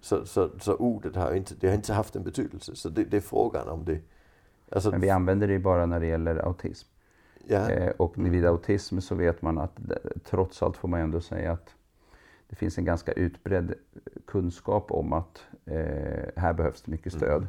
Så, 0.00 0.26
så, 0.26 0.50
så 0.60 0.76
ordet 0.76 1.16
har 1.16 1.34
inte, 1.34 1.54
det 1.60 1.68
har 1.68 1.74
inte 1.74 1.92
haft 1.92 2.16
en 2.16 2.22
betydelse. 2.22 2.76
Så 2.76 2.88
det, 2.88 3.04
det 3.04 3.16
är 3.16 3.20
frågan 3.20 3.68
om 3.68 3.84
det... 3.84 4.00
Alltså, 4.70 4.90
men 4.90 5.00
vi 5.00 5.10
använder 5.10 5.46
det 5.46 5.52
ju 5.52 5.58
bara 5.58 5.86
när 5.86 6.00
det 6.00 6.06
gäller 6.06 6.36
autism. 6.36 6.88
Ja. 7.48 7.70
Eh, 7.70 7.90
och 7.90 8.14
vid 8.16 8.46
autism 8.46 9.00
så 9.00 9.14
vet 9.14 9.42
man 9.42 9.58
att 9.58 9.80
trots 10.24 10.62
allt 10.62 10.76
får 10.76 10.88
man 10.88 11.00
ändå 11.00 11.20
säga 11.20 11.52
att 11.52 11.74
det 12.48 12.56
finns 12.56 12.78
en 12.78 12.84
ganska 12.84 13.12
utbredd 13.12 13.74
kunskap 14.26 14.92
om 14.92 15.12
att 15.12 15.46
eh, 15.64 16.24
här 16.36 16.52
behövs 16.52 16.82
det 16.82 16.90
mycket 16.90 17.12
stöd. 17.12 17.46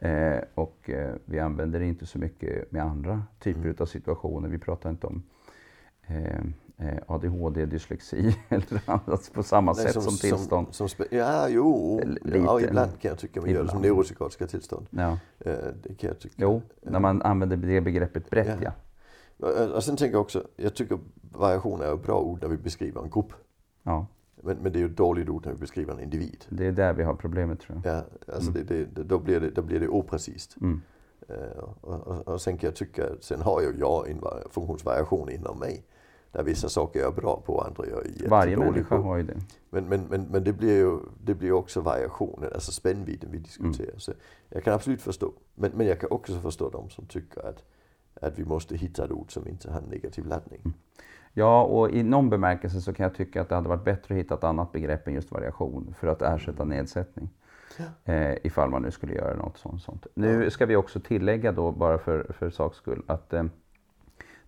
Mm. 0.00 0.32
Eh, 0.32 0.42
och 0.54 0.90
eh, 0.90 1.14
vi 1.24 1.38
använder 1.38 1.80
det 1.80 1.86
inte 1.86 2.06
så 2.06 2.18
mycket 2.18 2.72
med 2.72 2.82
andra 2.82 3.22
typer 3.38 3.60
mm. 3.60 3.76
av 3.78 3.86
situationer. 3.86 4.48
Vi 4.48 4.58
pratar 4.58 4.90
inte 4.90 5.06
om 5.06 5.22
eh, 6.06 6.40
eh, 6.76 6.98
ADHD, 7.06 7.66
dyslexi 7.66 8.36
eller 8.48 8.80
annat 8.86 9.30
på 9.32 9.42
samma 9.42 9.72
Nej, 9.72 9.82
sätt 9.82 9.92
som, 9.92 10.02
som 10.02 10.16
tillstånd. 10.16 10.66
Som, 10.70 10.88
som 10.88 11.04
ja, 11.10 11.48
jo. 11.48 12.00
Lite, 12.04 12.38
ja, 12.38 12.60
ibland 12.60 13.00
kan 13.00 13.08
jag 13.08 13.18
tycka 13.18 13.40
man 13.40 13.50
gör 13.50 13.62
det 13.62 13.68
som 13.68 13.82
neuropsykiatriska 13.82 14.46
tillstånd. 14.46 14.86
Ja. 14.90 15.18
det 15.82 15.94
kan 15.98 16.08
jag 16.08 16.18
tycka. 16.18 16.34
Jo, 16.36 16.62
när 16.82 17.00
man 17.00 17.22
använder 17.22 17.56
det 17.56 17.80
begreppet 17.80 18.30
brett, 18.30 18.46
ja. 18.46 18.56
ja. 18.62 18.72
Och 19.38 19.84
sen 19.84 19.96
tänker 19.96 20.14
jag 20.14 20.20
också, 20.20 20.46
jag 20.56 20.74
tycker 20.74 20.98
variation 21.32 21.80
är 21.80 21.94
ett 21.94 22.02
bra 22.02 22.20
ord 22.20 22.42
när 22.42 22.48
vi 22.48 22.56
beskriver 22.56 23.02
en 23.02 23.10
grupp. 23.10 23.32
Ja. 23.82 24.06
Men, 24.42 24.56
men 24.56 24.72
det 24.72 24.78
är 24.78 24.80
ju 24.80 24.86
ett 24.86 24.96
dåligt 24.96 25.28
ord 25.28 25.46
när 25.46 25.52
vi 25.52 25.58
beskriver 25.58 25.92
en 25.92 26.00
individ. 26.00 26.44
Det 26.48 26.66
är 26.66 26.72
där 26.72 26.92
vi 26.92 27.02
har 27.02 27.14
problemet 27.14 27.60
tror 27.60 27.80
jag. 27.84 27.94
Ja, 27.94 28.04
alltså 28.34 28.50
mm. 28.50 28.66
det, 28.66 28.84
det, 28.84 29.02
då, 29.02 29.18
blir 29.18 29.40
det, 29.40 29.50
då 29.50 29.62
blir 29.62 29.80
det 29.80 29.88
oprecist. 29.88 30.56
Mm. 30.60 30.82
Uh, 31.30 31.58
och, 31.80 32.06
och, 32.06 32.28
och, 32.28 32.40
sen 32.40 32.58
kan 32.58 32.68
jag 32.68 32.76
tycka, 32.76 33.02
sen 33.20 33.42
har 33.42 33.62
ju 33.62 33.74
jag 33.78 34.10
en 34.10 34.20
funktionsvariation 34.50 35.30
inom 35.30 35.58
mig. 35.58 35.84
Där 36.32 36.42
vissa 36.42 36.68
saker 36.68 37.00
jag 37.00 37.12
är 37.12 37.20
bra 37.20 37.42
på 37.46 37.54
och 37.54 37.66
andra 37.66 37.86
jag 37.86 37.98
är 37.98 38.08
jättedålig 38.08 38.30
Varje 38.30 38.56
människa 38.56 38.96
har 38.96 39.16
ju 39.16 39.22
det. 39.22 39.36
Men, 39.70 39.88
men, 39.88 40.04
men, 40.04 40.22
men 40.22 40.44
det 40.44 40.52
blir 40.52 40.76
ju 40.76 40.98
det 41.24 41.34
blir 41.34 41.52
också 41.52 41.80
variationen, 41.80 42.50
alltså 42.54 42.72
spännvidden 42.72 43.30
vi 43.30 43.38
diskuterar. 43.38 43.88
Mm. 43.88 44.00
Så 44.00 44.12
jag 44.48 44.64
kan 44.64 44.74
absolut 44.74 45.02
förstå. 45.02 45.32
Men, 45.54 45.70
men 45.74 45.86
jag 45.86 46.00
kan 46.00 46.10
också 46.10 46.40
förstå 46.40 46.70
de 46.70 46.90
som 46.90 47.06
tycker 47.06 47.48
att 47.48 47.64
att 48.20 48.38
vi 48.38 48.44
måste 48.44 48.76
hitta 48.76 49.04
ett 49.04 49.10
ord 49.10 49.32
som 49.32 49.48
inte 49.48 49.70
har 49.70 49.78
en 49.78 49.84
negativ 49.84 50.26
laddning. 50.26 50.60
Mm. 50.64 50.74
Ja, 51.32 51.62
och 51.62 51.90
i 51.90 52.02
någon 52.02 52.30
bemärkelse 52.30 52.80
så 52.80 52.92
kan 52.92 53.04
jag 53.04 53.14
tycka 53.14 53.40
att 53.40 53.48
det 53.48 53.54
hade 53.54 53.68
varit 53.68 53.84
bättre 53.84 54.14
att 54.14 54.20
hitta 54.20 54.34
ett 54.34 54.44
annat 54.44 54.72
begrepp 54.72 55.08
än 55.08 55.14
just 55.14 55.30
variation 55.30 55.94
för 55.98 56.06
att 56.06 56.22
ersätta 56.22 56.62
mm. 56.62 56.76
nedsättning. 56.76 57.30
Ja. 57.78 58.12
Eh, 58.12 58.36
ifall 58.44 58.70
man 58.70 58.82
nu 58.82 58.90
skulle 58.90 59.14
göra 59.14 59.36
något 59.36 59.58
sånt. 59.58 59.82
sånt. 59.82 60.06
Nu 60.14 60.50
ska 60.50 60.66
vi 60.66 60.76
också 60.76 61.00
tillägga 61.00 61.52
då, 61.52 61.72
bara 61.72 61.98
för, 61.98 62.32
för 62.32 62.50
saks 62.50 62.76
skull, 62.76 63.02
att 63.06 63.32
eh, 63.32 63.44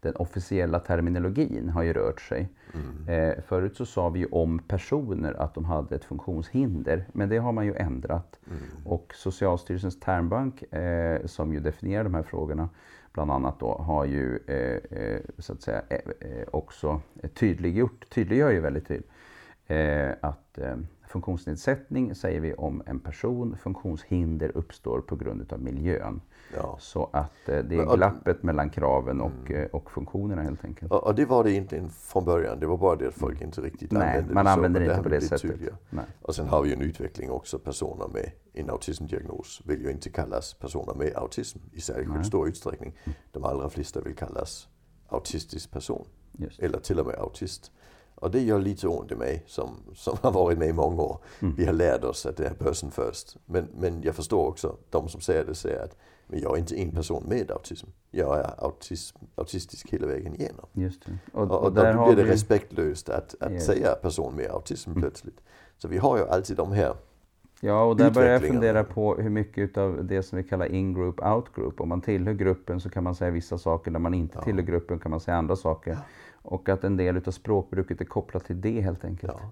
den 0.00 0.16
officiella 0.16 0.80
terminologin 0.80 1.68
har 1.68 1.82
ju 1.82 1.92
rört 1.92 2.20
sig. 2.20 2.48
Mm. 2.74 3.08
Eh, 3.08 3.42
förut 3.42 3.76
så 3.76 3.86
sa 3.86 4.08
vi 4.08 4.20
ju 4.20 4.26
om 4.26 4.58
personer 4.58 5.32
att 5.32 5.54
de 5.54 5.64
hade 5.64 5.94
ett 5.94 6.04
funktionshinder, 6.04 7.04
men 7.12 7.28
det 7.28 7.38
har 7.38 7.52
man 7.52 7.66
ju 7.66 7.74
ändrat. 7.74 8.38
Mm. 8.46 8.86
Och 8.86 9.12
Socialstyrelsens 9.14 10.00
termbank, 10.00 10.62
eh, 10.62 11.26
som 11.26 11.52
ju 11.52 11.60
definierar 11.60 12.04
de 12.04 12.14
här 12.14 12.22
frågorna, 12.22 12.68
bland 13.12 13.30
annat 13.30 13.60
då, 13.60 13.72
har 13.72 14.04
ju 14.04 14.38
eh, 14.46 14.98
eh 14.98 15.20
så 15.38 15.52
att 15.52 15.62
säga 15.62 15.82
eh, 15.88 15.98
eh, 16.20 16.48
också 16.50 17.00
tydliggjort, 17.34 18.10
tydliggör 18.10 18.50
ju 18.50 18.60
väldigt 18.60 18.88
tydligt 18.88 19.10
att 20.20 20.58
funktionsnedsättning 21.08 22.14
säger 22.14 22.40
vi 22.40 22.54
om 22.54 22.82
en 22.86 23.00
person, 23.00 23.56
funktionshinder 23.56 24.56
uppstår 24.56 25.00
på 25.00 25.16
grund 25.16 25.52
av 25.52 25.60
miljön. 25.60 26.20
Ja. 26.56 26.76
Så 26.80 27.10
att 27.12 27.48
eh, 27.48 27.58
det 27.58 27.76
är 27.76 27.96
glappet 27.96 28.42
mellan 28.42 28.70
kraven 28.70 29.20
och, 29.20 29.50
mm. 29.50 29.68
och 29.72 29.90
funktionerna 29.90 30.42
helt 30.42 30.64
enkelt. 30.64 30.92
Och, 30.92 31.14
det 31.14 31.24
var 31.24 31.44
det 31.44 31.52
inte 31.52 31.88
från 31.88 32.24
början, 32.24 32.60
det 32.60 32.66
var 32.66 32.76
bara 32.76 32.96
det 32.96 33.08
att 33.08 33.14
folk 33.14 33.40
inte 33.40 33.60
riktigt 33.60 33.92
Nej, 33.92 34.02
använde 34.02 34.34
man 34.34 34.44
det 34.44 34.50
använder 34.50 34.80
det 34.80 34.86
inte 34.86 35.02
på 35.02 35.08
det 35.08 35.20
sättet. 35.20 35.60
Och 36.22 36.34
sen 36.34 36.48
har 36.48 36.62
vi 36.62 36.68
ju 36.68 36.74
en 36.74 36.82
utveckling 36.82 37.30
också, 37.30 37.58
personer 37.58 38.08
med 38.08 38.30
en 38.52 38.70
autismdiagnos 38.70 39.62
vill 39.64 39.82
ju 39.82 39.90
inte 39.90 40.10
kallas 40.10 40.54
personer 40.54 40.94
med 40.94 41.16
autism 41.16 41.58
i 41.72 41.80
särskilt 41.80 42.14
Nej. 42.14 42.24
stor 42.24 42.48
utsträckning. 42.48 42.92
De 43.32 43.44
allra 43.44 43.68
flesta 43.68 44.00
vill 44.00 44.14
kallas 44.14 44.68
autistisk 45.08 45.70
person. 45.70 46.06
Eller 46.58 46.78
till 46.78 47.00
och 47.00 47.06
med 47.06 47.14
autist. 47.14 47.72
Och 48.20 48.30
det 48.30 48.40
gör 48.40 48.58
lite 48.58 48.88
ont 48.88 49.12
i 49.12 49.14
mig 49.14 49.44
som, 49.46 49.76
som 49.94 50.16
har 50.22 50.32
varit 50.32 50.58
med 50.58 50.68
i 50.68 50.72
många 50.72 51.02
år. 51.02 51.18
Mm. 51.40 51.54
Vi 51.56 51.64
har 51.64 51.72
lärt 51.72 52.04
oss 52.04 52.26
att 52.26 52.36
det 52.36 52.46
är 52.46 52.54
person 52.54 52.90
first. 52.90 53.36
Men, 53.46 53.68
men 53.78 54.02
jag 54.02 54.14
förstår 54.14 54.46
också 54.46 54.76
de 54.90 55.08
som 55.08 55.20
säger 55.20 55.44
det 55.44 55.54
säger 55.54 55.84
att 55.84 55.96
men 56.26 56.40
jag 56.40 56.54
är 56.54 56.58
inte 56.58 56.80
en 56.80 56.90
person 56.90 57.24
med 57.28 57.50
autism. 57.50 57.86
Jag 58.10 58.38
är 58.38 58.64
autism, 58.64 59.18
autistisk 59.34 59.90
hela 59.90 60.06
vägen 60.06 60.34
igenom. 60.34 60.66
Just 60.72 61.06
det. 61.06 61.18
Och, 61.32 61.50
och, 61.50 61.64
och 61.64 61.72
då 61.72 61.82
blir 61.82 62.16
det 62.16 62.22
vi... 62.22 62.30
respektlöst 62.30 63.08
att, 63.08 63.34
att 63.40 63.50
yeah. 63.50 63.62
säga 63.62 63.94
person 63.94 64.34
med 64.34 64.50
autism 64.50 64.90
mm. 64.90 65.02
plötsligt. 65.02 65.40
Så 65.78 65.88
vi 65.88 65.98
har 65.98 66.18
ju 66.18 66.28
alltid 66.28 66.56
de 66.56 66.72
här 66.72 66.94
Ja, 67.60 67.84
och 67.84 67.96
där 67.96 68.10
börjar 68.10 68.32
jag 68.32 68.42
fundera 68.42 68.84
på 68.84 69.14
hur 69.14 69.30
mycket 69.30 69.78
av 69.78 70.04
det 70.04 70.22
som 70.22 70.36
vi 70.36 70.44
kallar 70.44 70.66
in-group, 70.66 71.20
out-group. 71.20 71.80
Om 71.80 71.88
man 71.88 72.00
tillhör 72.00 72.34
gruppen 72.34 72.80
så 72.80 72.90
kan 72.90 73.04
man 73.04 73.14
säga 73.14 73.30
vissa 73.30 73.58
saker, 73.58 73.90
när 73.90 73.98
man 73.98 74.14
inte 74.14 74.38
ja. 74.38 74.44
tillhör 74.44 74.62
gruppen 74.62 74.98
kan 74.98 75.10
man 75.10 75.20
säga 75.20 75.36
andra 75.36 75.56
saker. 75.56 75.90
Ja. 75.90 75.98
Och 76.50 76.68
att 76.68 76.84
en 76.84 76.96
del 76.96 77.16
av 77.16 77.30
språkbruket 77.30 78.00
är 78.00 78.04
kopplat 78.04 78.44
till 78.44 78.60
det 78.60 78.80
helt 78.80 79.04
enkelt. 79.04 79.32
Ja. 79.36 79.50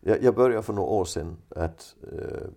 Jag, 0.00 0.22
jag 0.22 0.34
började 0.34 0.62
för 0.62 0.72
några 0.72 0.90
år 0.90 1.04
sedan 1.04 1.36
att, 1.48 1.94
äh, 2.12 2.48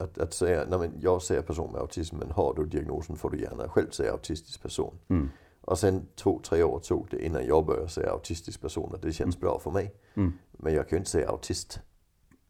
att, 0.00 0.18
att 0.18 0.34
säga, 0.34 0.64
nej 0.68 0.90
jag 1.00 1.22
säger 1.22 1.42
person 1.42 1.72
med 1.72 1.80
autism, 1.80 2.16
men 2.16 2.30
har 2.30 2.54
du 2.54 2.66
diagnosen 2.66 3.16
får 3.16 3.30
du 3.30 3.40
gärna 3.40 3.68
själv 3.68 3.90
säga 3.90 4.12
autistisk 4.12 4.62
person. 4.62 4.98
Mm. 5.08 5.30
Och 5.60 5.78
sen 5.78 6.06
två, 6.14 6.40
tre 6.44 6.62
år 6.62 6.78
tog 6.78 7.06
det 7.10 7.24
innan 7.24 7.46
jag 7.46 7.66
började 7.66 7.88
säga 7.88 8.10
autistisk 8.10 8.60
person, 8.60 8.92
och 8.92 9.00
det 9.00 9.12
känns 9.12 9.36
mm. 9.36 9.40
bra 9.40 9.58
för 9.58 9.70
mig. 9.70 9.94
Mm. 10.14 10.32
Men 10.52 10.74
jag 10.74 10.88
kan 10.88 10.96
ju 10.96 10.98
inte 10.98 11.10
säga 11.10 11.28
autist. 11.28 11.80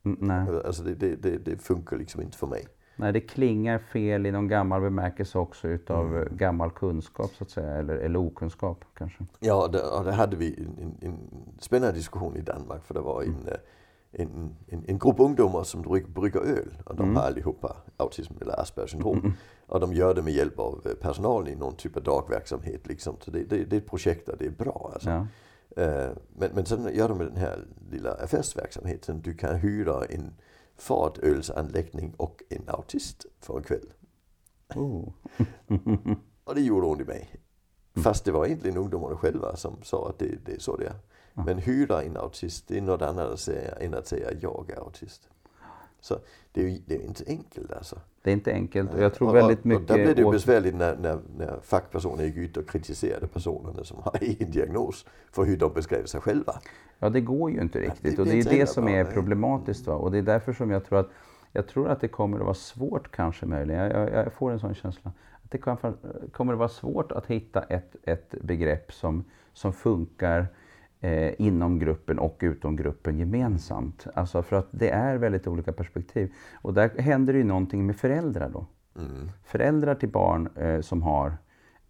Mm, 0.05 0.19
nej. 0.21 0.63
Alltså 0.65 0.83
det, 0.83 0.95
det, 0.95 1.17
det, 1.17 1.39
det, 1.39 1.59
funkar 1.63 1.97
liksom 1.97 2.23
inte 2.23 2.39
för 2.39 2.47
mig. 2.47 2.67
Nej, 2.99 3.13
det 3.13 3.21
klingar 3.21 3.79
fel 3.79 4.27
i 4.27 4.31
någon 4.31 4.49
gammal 4.49 4.81
bemärkelse 4.81 5.39
också 5.39 5.69
utav 5.69 6.17
mm. 6.17 6.37
gammal 6.37 6.71
kunskap 6.71 7.31
så 7.35 7.45
att 7.45 7.51
säga, 7.51 7.71
eller, 7.71 7.95
eller 7.95 8.19
okunskap 8.19 8.85
kanske. 8.95 9.25
Ja, 9.41 9.69
det, 9.73 9.83
och 9.83 10.05
det 10.05 10.13
hade 10.13 10.37
vi 10.37 10.55
en, 10.55 10.79
en, 10.83 11.09
en 11.09 11.19
spännande 11.59 11.95
diskussion 11.95 12.37
i 12.37 12.41
Danmark 12.41 12.85
för 12.85 12.95
det 12.95 13.01
var 13.01 13.23
en, 13.23 13.29
mm. 13.29 13.55
en, 14.13 14.57
en, 14.67 14.85
en 14.87 14.99
grupp 14.99 15.21
ungdomar 15.21 15.63
som 15.63 15.83
brygger 16.09 16.41
öl 16.41 16.73
och 16.85 16.97
de 16.97 17.03
mm. 17.03 17.17
har 17.17 17.23
allihopa 17.23 17.77
autism 17.97 18.35
eller 18.41 18.61
Aspergers 18.61 18.91
syndrom. 18.91 19.19
Mm. 19.19 19.33
Och 19.67 19.81
de 19.81 19.93
gör 19.93 20.15
det 20.15 20.23
med 20.23 20.33
hjälp 20.33 20.59
av 20.59 20.81
eh, 20.85 20.93
personal 20.93 21.49
i 21.49 21.57
någon 21.57 21.77
typ 21.77 21.97
av 21.97 22.03
dagverksamhet. 22.03 22.87
Liksom. 22.87 23.17
Så 23.21 23.31
det, 23.31 23.43
det, 23.43 23.65
det 23.65 23.77
är 23.77 23.81
ett 23.81 23.91
projekt 23.91 24.29
och 24.29 24.37
det 24.39 24.47
är 24.47 24.51
bra. 24.51 24.91
Alltså. 24.95 25.11
Ja. 25.11 25.27
Men, 26.37 26.51
men 26.55 26.67
sen 26.67 26.95
gör 26.95 27.09
de 27.09 27.19
med 27.19 27.27
den 27.27 27.37
här 27.37 27.65
lilla 27.91 28.13
affärsverksamheten. 28.13 29.21
Du 29.21 29.35
kan 29.35 29.57
hyra 29.57 30.05
en 30.05 30.33
fartölsanläggning 30.79 32.15
och 32.17 32.43
en 32.49 32.69
autist 32.69 33.27
för 33.41 33.57
en 33.57 33.63
kväll. 33.63 33.93
Oh. 34.75 35.13
och 36.45 36.55
det 36.55 36.61
gjorde 36.61 36.87
ont 36.87 37.01
i 37.01 37.05
mig. 37.05 37.31
Fast 38.03 38.25
det 38.25 38.33
var 38.33 38.47
egentligen 38.47 38.77
ungdomarna 38.77 39.17
själva 39.17 39.57
som 39.57 39.83
sa 39.83 40.09
att 40.09 40.19
det, 40.19 40.39
det 40.45 40.53
är 40.53 40.59
så 40.59 40.77
det 40.77 40.87
är. 40.87 40.95
Men 41.45 41.59
hyra 41.59 42.03
en 42.03 42.17
autist, 42.17 42.69
det 42.69 42.79
är 42.79 42.81
något 42.81 43.03
annat 43.03 43.33
att 43.33 43.41
säga 43.41 43.75
än 43.75 43.95
att 43.95 44.07
säga 44.07 44.31
jag 44.41 44.71
är 44.71 44.81
autist. 44.81 45.29
Så 46.01 46.19
det 46.53 46.61
är 46.61 46.69
ju 46.69 46.79
det 46.87 46.95
är 46.95 47.01
inte 47.01 47.25
enkelt 47.27 47.73
alltså. 47.73 47.99
Det 48.23 48.31
är 48.31 48.33
inte 48.33 48.53
enkelt 48.53 48.95
och 48.95 49.03
jag 49.03 49.15
tror 49.15 49.33
väldigt 49.33 49.65
mycket... 49.65 49.91
Och 49.91 49.97
där 49.97 50.05
blir 50.05 50.15
det 50.15 50.23
ju 50.23 50.31
besvärligt 50.31 50.75
när, 50.75 50.97
när, 50.97 51.19
när 51.37 51.61
fackpersoner 51.63 52.25
gick 52.25 52.37
ut 52.37 52.57
och 52.57 52.69
kritiserade 52.69 53.27
personerna 53.27 53.85
som 53.85 54.03
har 54.03 54.19
egen 54.21 54.51
diagnos 54.51 55.07
för 55.31 55.45
hur 55.45 55.57
de 55.57 55.73
beskrev 55.73 56.05
sig 56.05 56.21
själva. 56.21 56.61
Ja, 56.99 57.09
det 57.09 57.21
går 57.21 57.51
ju 57.51 57.61
inte 57.61 57.81
riktigt 57.81 58.17
det, 58.17 58.23
och 58.23 58.29
det 58.29 58.39
är 58.39 58.51
det 58.51 58.67
som 58.67 58.89
är 58.89 59.05
problematiskt. 59.05 59.87
Va? 59.87 59.95
Och 59.95 60.11
det 60.11 60.19
är 60.19 60.23
därför 60.23 60.53
som 60.53 60.71
jag 60.71 60.85
tror 60.85 60.99
att 60.99 61.11
jag 61.53 61.69
tror 61.69 61.89
att 61.89 62.01
det 62.01 62.09
kommer 62.09 62.39
att 62.39 62.45
vara 62.45 62.55
svårt 62.55 63.11
kanske 63.11 63.47
möjligen, 63.47 63.81
jag, 63.81 63.93
jag, 63.93 64.27
jag 64.27 64.33
får 64.33 64.51
en 64.51 64.61
sån 64.61 64.75
känsla, 64.75 65.13
att 65.45 65.51
det 65.51 65.59
kommer 66.33 66.53
att 66.53 66.59
vara 66.59 66.69
svårt 66.69 67.13
att 67.13 67.27
hitta 67.27 67.63
ett, 67.63 67.97
ett 68.03 68.35
begrepp 68.43 68.93
som, 68.93 69.25
som 69.53 69.73
funkar 69.73 70.47
eh, 71.01 71.33
inom 71.39 71.79
gruppen 71.79 72.19
och 72.19 72.39
utom 72.41 72.77
gruppen 72.77 73.19
gemensamt. 73.19 74.07
Alltså 74.15 74.43
för 74.43 74.57
att 74.57 74.69
det 74.71 74.91
är 74.91 75.17
väldigt 75.17 75.47
olika 75.47 75.73
perspektiv. 75.73 76.33
Och 76.55 76.75
där 76.75 76.91
händer 76.99 77.33
det 77.33 77.39
ju 77.39 77.45
någonting 77.45 77.87
med 77.87 77.97
föräldrar 77.97 78.51
då. 78.51 78.67
Mm. 78.99 79.31
Föräldrar 79.45 79.95
till 79.95 80.09
barn 80.09 80.49
eh, 80.57 80.81
som 80.81 81.03
har 81.03 81.37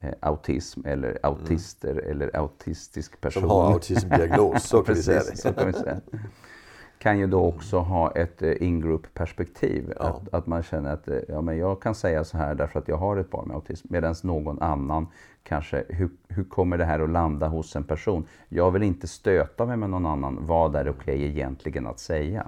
eh, 0.00 0.14
autism 0.20 0.80
eller 0.86 1.18
autister 1.22 1.92
mm. 1.92 2.10
eller 2.10 2.36
autistisk 2.36 3.20
person. 3.20 3.40
Som 3.40 3.50
har 3.50 3.72
autismdiagnos, 3.72 4.64
så 4.64 4.82
kan 4.82 4.94
vi 4.94 5.02
säga 5.72 6.00
kan 6.98 7.18
ju 7.18 7.26
då 7.26 7.44
också 7.44 7.78
ha 7.78 8.10
ett 8.10 8.42
eh, 8.42 8.62
in-group 8.62 9.14
perspektiv. 9.14 9.92
Ja. 9.96 10.04
Att, 10.04 10.34
att, 10.34 10.46
man 10.46 10.62
känner 10.62 10.92
att 10.92 11.08
eh, 11.08 11.18
ja, 11.28 11.40
men 11.40 11.58
jag 11.58 11.82
kan 11.82 11.94
säga 11.94 12.24
så 12.24 12.38
här 12.38 12.54
därför 12.54 12.78
att 12.78 12.88
jag 12.88 12.96
har 12.96 13.16
ett 13.16 13.30
barn 13.30 13.48
med 13.48 13.54
autism. 13.54 13.86
Medan 13.90 14.14
någon 14.22 14.62
annan 14.62 15.06
kanske, 15.42 15.84
hur, 15.88 16.10
hur 16.28 16.44
kommer 16.44 16.78
det 16.78 16.84
här 16.84 17.00
att 17.00 17.10
landa 17.10 17.48
hos 17.48 17.76
en 17.76 17.84
person? 17.84 18.24
Jag 18.48 18.70
vill 18.70 18.82
inte 18.82 19.08
stöta 19.08 19.66
mig 19.66 19.76
med 19.76 19.90
någon 19.90 20.06
annan. 20.06 20.38
Vad 20.40 20.76
är 20.76 20.88
okej 20.88 21.14
okay 21.14 21.24
egentligen 21.24 21.86
att 21.86 21.98
säga? 21.98 22.46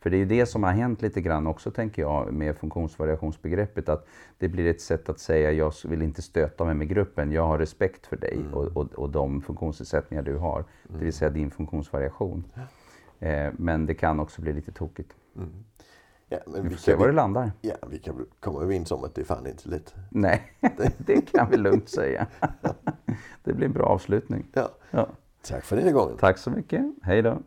För 0.00 0.10
det 0.10 0.16
är 0.16 0.18
ju 0.18 0.24
det 0.24 0.46
som 0.46 0.62
har 0.62 0.70
hänt 0.70 1.02
lite 1.02 1.20
grann 1.20 1.46
också 1.46 1.70
tänker 1.70 2.02
jag 2.02 2.32
med 2.32 2.56
funktionsvariationsbegreppet. 2.56 3.88
Att 3.88 4.06
det 4.38 4.48
blir 4.48 4.66
ett 4.66 4.80
sätt 4.80 5.08
att 5.08 5.18
säga 5.18 5.52
jag 5.52 5.72
vill 5.84 6.02
inte 6.02 6.22
stöta 6.22 6.64
mig 6.64 6.74
med 6.74 6.88
gruppen. 6.88 7.32
Jag 7.32 7.46
har 7.46 7.58
respekt 7.58 8.06
för 8.06 8.16
dig 8.16 8.36
mm. 8.36 8.54
och, 8.54 8.76
och, 8.76 8.92
och 8.92 9.10
de 9.10 9.42
funktionsnedsättningar 9.42 10.22
du 10.22 10.36
har. 10.36 10.56
Mm. 10.56 10.66
Det 10.82 10.92
vill 10.92 11.02
mm. 11.02 11.12
säga 11.12 11.30
din 11.30 11.50
funktionsvariation. 11.50 12.44
Eh, 13.24 13.52
men 13.58 13.86
det 13.86 13.94
kan 13.94 14.20
också 14.20 14.42
bli 14.42 14.52
lite 14.52 14.72
tokigt. 14.72 15.14
Mm. 15.36 15.50
Ja, 16.28 16.38
men 16.46 16.62
vi 16.62 16.70
får 16.70 16.76
se 16.76 16.94
var 16.94 17.06
det 17.06 17.12
landar. 17.12 17.52
Ja, 17.60 17.74
vi 17.90 17.98
kan 17.98 18.26
komma 18.40 18.62
överens 18.62 18.90
om 18.90 19.04
att 19.04 19.14
det 19.14 19.20
är 19.20 19.24
fan 19.24 19.46
inte 19.46 19.68
lätt. 19.68 19.94
Nej, 20.08 20.52
det 20.98 21.20
kan 21.20 21.50
vi 21.50 21.56
lugnt 21.56 21.88
säga. 21.88 22.26
det 23.44 23.52
blir 23.52 23.66
en 23.66 23.72
bra 23.72 23.86
avslutning. 23.86 24.46
Ja. 24.52 24.70
ja. 24.90 25.08
Tack 25.42 25.64
för 25.64 25.76
den 25.76 25.84
här 25.84 25.92
gången. 25.92 26.16
Tack 26.16 26.38
så 26.38 26.50
mycket. 26.50 26.84
Hej 27.02 27.22
då. 27.22 27.38